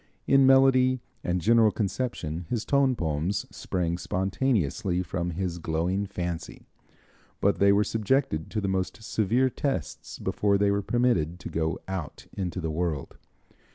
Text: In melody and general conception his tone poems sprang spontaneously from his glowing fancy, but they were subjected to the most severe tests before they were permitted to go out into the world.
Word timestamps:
In 0.25 0.47
melody 0.47 0.99
and 1.23 1.39
general 1.39 1.69
conception 1.69 2.47
his 2.49 2.65
tone 2.65 2.95
poems 2.95 3.45
sprang 3.55 3.99
spontaneously 3.99 5.03
from 5.03 5.29
his 5.29 5.59
glowing 5.59 6.07
fancy, 6.07 6.65
but 7.39 7.59
they 7.59 7.71
were 7.71 7.83
subjected 7.83 8.49
to 8.49 8.59
the 8.59 8.67
most 8.67 9.03
severe 9.03 9.51
tests 9.51 10.17
before 10.17 10.57
they 10.57 10.71
were 10.71 10.81
permitted 10.81 11.39
to 11.41 11.49
go 11.49 11.77
out 11.87 12.25
into 12.35 12.59
the 12.59 12.71
world. 12.71 13.19